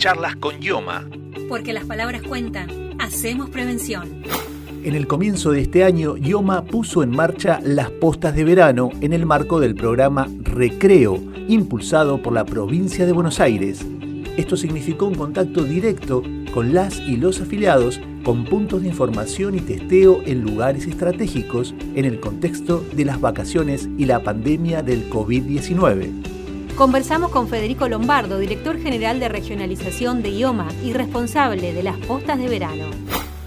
Charlas 0.00 0.34
con 0.36 0.60
Yoma. 0.60 1.04
Porque 1.46 1.74
las 1.74 1.84
palabras 1.84 2.22
cuentan, 2.22 2.70
hacemos 2.98 3.50
prevención. 3.50 4.22
En 4.82 4.94
el 4.94 5.06
comienzo 5.06 5.50
de 5.50 5.60
este 5.60 5.84
año, 5.84 6.16
Yoma 6.16 6.64
puso 6.64 7.02
en 7.02 7.10
marcha 7.10 7.60
las 7.62 7.90
postas 7.90 8.34
de 8.34 8.44
verano 8.44 8.88
en 9.02 9.12
el 9.12 9.26
marco 9.26 9.60
del 9.60 9.74
programa 9.74 10.26
Recreo, 10.40 11.20
impulsado 11.48 12.22
por 12.22 12.32
la 12.32 12.46
provincia 12.46 13.04
de 13.04 13.12
Buenos 13.12 13.40
Aires. 13.40 13.84
Esto 14.38 14.56
significó 14.56 15.04
un 15.04 15.16
contacto 15.16 15.64
directo 15.64 16.22
con 16.54 16.72
las 16.72 16.98
y 16.98 17.18
los 17.18 17.42
afiliados 17.42 18.00
con 18.24 18.46
puntos 18.46 18.80
de 18.80 18.88
información 18.88 19.54
y 19.54 19.60
testeo 19.60 20.22
en 20.24 20.40
lugares 20.40 20.86
estratégicos 20.86 21.74
en 21.94 22.06
el 22.06 22.20
contexto 22.20 22.82
de 22.94 23.04
las 23.04 23.20
vacaciones 23.20 23.86
y 23.98 24.06
la 24.06 24.22
pandemia 24.22 24.82
del 24.82 25.10
COVID-19. 25.10 26.39
Conversamos 26.80 27.30
con 27.30 27.46
Federico 27.46 27.86
Lombardo, 27.88 28.38
director 28.38 28.78
general 28.78 29.20
de 29.20 29.28
regionalización 29.28 30.22
de 30.22 30.30
IOMA 30.30 30.68
y 30.82 30.94
responsable 30.94 31.74
de 31.74 31.82
las 31.82 31.98
postas 31.98 32.38
de 32.38 32.48
verano. 32.48 32.84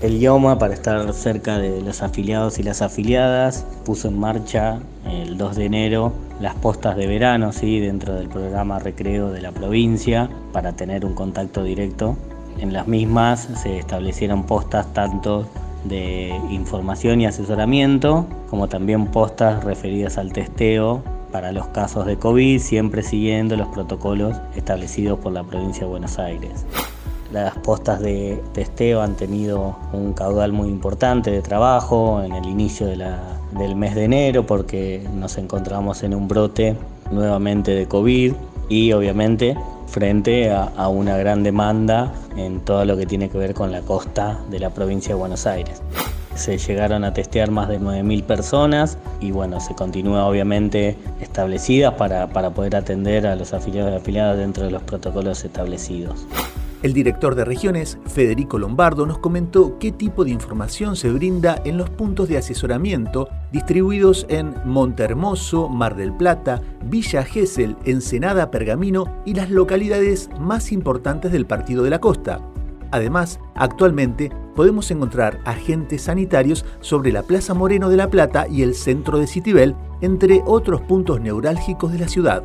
El 0.00 0.16
IOMA, 0.18 0.58
para 0.58 0.72
estar 0.72 1.12
cerca 1.12 1.58
de 1.58 1.82
los 1.82 2.00
afiliados 2.00 2.58
y 2.58 2.62
las 2.62 2.80
afiliadas, 2.80 3.66
puso 3.84 4.08
en 4.08 4.18
marcha 4.18 4.80
el 5.04 5.36
2 5.36 5.56
de 5.56 5.64
enero 5.66 6.14
las 6.40 6.54
postas 6.54 6.96
de 6.96 7.06
verano 7.06 7.52
¿sí? 7.52 7.80
dentro 7.80 8.14
del 8.14 8.30
programa 8.30 8.78
Recreo 8.78 9.30
de 9.30 9.42
la 9.42 9.52
provincia 9.52 10.30
para 10.54 10.72
tener 10.72 11.04
un 11.04 11.12
contacto 11.12 11.62
directo. 11.62 12.16
En 12.58 12.72
las 12.72 12.88
mismas 12.88 13.46
se 13.62 13.78
establecieron 13.78 14.44
postas 14.44 14.90
tanto 14.94 15.46
de 15.84 16.34
información 16.48 17.20
y 17.20 17.26
asesoramiento 17.26 18.24
como 18.48 18.68
también 18.68 19.06
postas 19.08 19.64
referidas 19.64 20.16
al 20.16 20.32
testeo 20.32 21.17
para 21.30 21.52
los 21.52 21.68
casos 21.68 22.06
de 22.06 22.16
COVID, 22.16 22.60
siempre 22.60 23.02
siguiendo 23.02 23.56
los 23.56 23.68
protocolos 23.68 24.36
establecidos 24.56 25.18
por 25.18 25.32
la 25.32 25.44
provincia 25.44 25.82
de 25.82 25.90
Buenos 25.90 26.18
Aires. 26.18 26.64
Las 27.32 27.56
postas 27.58 28.00
de 28.00 28.42
testeo 28.54 29.02
han 29.02 29.14
tenido 29.14 29.76
un 29.92 30.14
caudal 30.14 30.52
muy 30.52 30.68
importante 30.68 31.30
de 31.30 31.42
trabajo 31.42 32.22
en 32.22 32.32
el 32.32 32.46
inicio 32.46 32.86
del 32.86 33.76
mes 33.76 33.94
de 33.94 34.04
enero 34.04 34.46
porque 34.46 35.06
nos 35.14 35.36
encontramos 35.36 36.02
en 36.02 36.14
un 36.14 36.26
brote 36.26 36.74
nuevamente 37.10 37.72
de 37.72 37.86
COVID 37.86 38.32
y 38.70 38.92
obviamente 38.92 39.56
frente 39.88 40.50
a, 40.50 40.64
a, 40.76 40.88
una 40.88 41.16
gran 41.18 41.42
demanda 41.42 42.12
en 42.36 42.60
todo 42.60 42.84
lo 42.84 42.96
que 42.96 43.06
tiene 43.06 43.28
que 43.28 43.38
ver 43.38 43.54
con 43.54 43.72
la 43.72 43.82
costa 43.82 44.38
de 44.50 44.58
la 44.60 44.70
provincia 44.70 45.14
de 45.14 45.20
Buenos 45.20 45.46
Aires 45.46 45.82
se 46.38 46.58
llegaron 46.58 47.04
a 47.04 47.12
testear 47.12 47.50
más 47.50 47.68
de 47.68 47.80
9.000 47.80 48.22
personas 48.24 48.98
y 49.20 49.32
bueno, 49.32 49.60
se 49.60 49.74
continúa 49.74 50.24
obviamente 50.26 50.96
establecidas 51.20 51.94
para, 51.94 52.28
para 52.28 52.50
poder 52.50 52.76
atender 52.76 53.26
a 53.26 53.36
los 53.36 53.52
afiliados 53.52 53.92
y 53.92 53.96
afiliadas 53.96 54.38
dentro 54.38 54.64
de 54.64 54.70
los 54.70 54.82
protocolos 54.82 55.44
establecidos. 55.44 56.26
El 56.80 56.92
director 56.92 57.34
de 57.34 57.44
regiones, 57.44 57.98
Federico 58.06 58.56
Lombardo, 58.56 59.04
nos 59.04 59.18
comentó 59.18 59.78
qué 59.80 59.90
tipo 59.90 60.24
de 60.24 60.30
información 60.30 60.94
se 60.94 61.10
brinda 61.10 61.60
en 61.64 61.76
los 61.76 61.90
puntos 61.90 62.28
de 62.28 62.38
asesoramiento 62.38 63.28
distribuidos 63.50 64.26
en 64.28 64.54
Montehermoso, 64.64 65.68
Mar 65.68 65.96
del 65.96 66.12
Plata, 66.12 66.62
Villa 66.84 67.24
Gesell, 67.24 67.76
Ensenada, 67.84 68.52
Pergamino 68.52 69.12
y 69.24 69.34
las 69.34 69.50
localidades 69.50 70.30
más 70.38 70.70
importantes 70.70 71.32
del 71.32 71.46
Partido 71.46 71.82
de 71.82 71.90
la 71.90 71.98
Costa. 71.98 72.40
Además, 72.92 73.40
actualmente 73.56 74.30
podemos 74.58 74.90
encontrar 74.90 75.38
agentes 75.44 76.02
sanitarios 76.02 76.64
sobre 76.80 77.12
la 77.12 77.22
Plaza 77.22 77.54
Moreno 77.54 77.88
de 77.90 77.96
la 77.96 78.10
Plata 78.10 78.48
y 78.50 78.62
el 78.62 78.74
centro 78.74 79.20
de 79.20 79.28
Citibel, 79.28 79.76
entre 80.00 80.42
otros 80.46 80.80
puntos 80.80 81.20
neurálgicos 81.20 81.92
de 81.92 82.00
la 82.00 82.08
ciudad. 82.08 82.42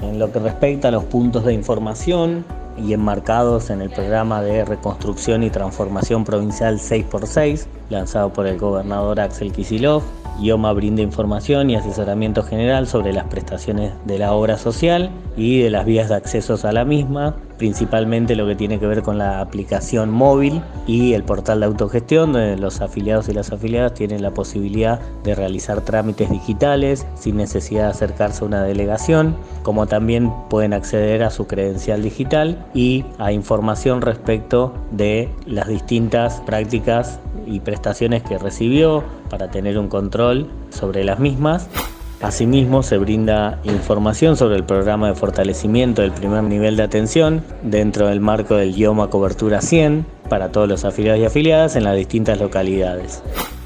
En 0.00 0.18
lo 0.18 0.32
que 0.32 0.38
respecta 0.38 0.88
a 0.88 0.90
los 0.90 1.04
puntos 1.04 1.44
de 1.44 1.52
información 1.52 2.42
y 2.78 2.94
enmarcados 2.94 3.68
en 3.68 3.82
el 3.82 3.90
programa 3.90 4.40
de 4.40 4.64
reconstrucción 4.64 5.42
y 5.42 5.50
transformación 5.50 6.24
provincial 6.24 6.78
6x6, 6.78 7.66
lanzado 7.90 8.32
por 8.32 8.46
el 8.46 8.56
gobernador 8.56 9.20
Axel 9.20 9.52
Kisilov, 9.52 10.02
IOMA 10.40 10.72
brinda 10.72 11.02
información 11.02 11.68
y 11.68 11.76
asesoramiento 11.76 12.42
general 12.44 12.86
sobre 12.86 13.12
las 13.12 13.26
prestaciones 13.26 13.92
de 14.06 14.18
la 14.18 14.32
obra 14.32 14.56
social 14.56 15.10
y 15.36 15.60
de 15.60 15.68
las 15.68 15.84
vías 15.84 16.08
de 16.08 16.14
acceso 16.14 16.56
a 16.66 16.72
la 16.72 16.86
misma, 16.86 17.36
principalmente 17.62 18.34
lo 18.34 18.44
que 18.44 18.56
tiene 18.56 18.80
que 18.80 18.88
ver 18.88 19.02
con 19.02 19.18
la 19.18 19.40
aplicación 19.40 20.10
móvil 20.10 20.60
y 20.88 21.12
el 21.12 21.22
portal 21.22 21.60
de 21.60 21.66
autogestión, 21.66 22.32
donde 22.32 22.56
los 22.56 22.80
afiliados 22.80 23.28
y 23.28 23.34
las 23.34 23.52
afiliadas 23.52 23.94
tienen 23.94 24.20
la 24.20 24.32
posibilidad 24.32 24.98
de 25.22 25.36
realizar 25.36 25.80
trámites 25.82 26.28
digitales 26.28 27.06
sin 27.14 27.36
necesidad 27.36 27.84
de 27.84 27.90
acercarse 27.90 28.42
a 28.42 28.48
una 28.48 28.64
delegación, 28.64 29.36
como 29.62 29.86
también 29.86 30.32
pueden 30.50 30.72
acceder 30.72 31.22
a 31.22 31.30
su 31.30 31.46
credencial 31.46 32.02
digital 32.02 32.66
y 32.74 33.04
a 33.18 33.30
información 33.30 34.02
respecto 34.02 34.74
de 34.90 35.28
las 35.46 35.68
distintas 35.68 36.40
prácticas 36.40 37.20
y 37.46 37.60
prestaciones 37.60 38.24
que 38.24 38.38
recibió 38.38 39.04
para 39.30 39.52
tener 39.52 39.78
un 39.78 39.86
control 39.86 40.50
sobre 40.70 41.04
las 41.04 41.20
mismas. 41.20 41.68
Asimismo, 42.22 42.84
se 42.84 42.98
brinda 42.98 43.58
información 43.64 44.36
sobre 44.36 44.54
el 44.54 44.64
programa 44.64 45.08
de 45.08 45.14
fortalecimiento 45.16 46.02
del 46.02 46.12
primer 46.12 46.44
nivel 46.44 46.76
de 46.76 46.84
atención 46.84 47.44
dentro 47.62 48.06
del 48.06 48.20
marco 48.20 48.54
del 48.54 48.76
IOMA 48.76 49.10
Cobertura 49.10 49.60
100 49.60 50.06
para 50.28 50.52
todos 50.52 50.68
los 50.68 50.84
afiliados 50.84 51.20
y 51.20 51.24
afiliadas 51.24 51.74
en 51.74 51.82
las 51.82 51.96
distintas 51.96 52.38
localidades. 52.38 53.24